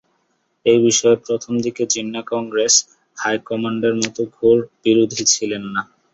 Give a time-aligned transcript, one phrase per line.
[0.65, 2.73] এ বিষয়ে প্রথম দিকে জিন্নাহ কংগ্রেস
[3.17, 5.81] হাইকমান্ডের মতো ঘোর বিরোধী ছিলেন না।